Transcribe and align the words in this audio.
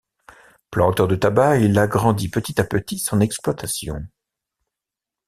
Planteur 0.71 1.07
de 1.07 1.15
tabac, 1.15 1.57
il 1.59 1.77
agrandit 1.77 2.27
petit 2.31 2.59
à 2.59 2.63
petit 2.63 2.97
son 2.97 3.19
exploitation. 3.21 4.03